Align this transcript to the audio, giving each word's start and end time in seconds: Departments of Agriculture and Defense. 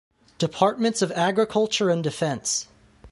Departments 0.39 1.03
of 1.03 1.11
Agriculture 1.11 1.91
and 1.91 2.03
Defense. 2.03 2.67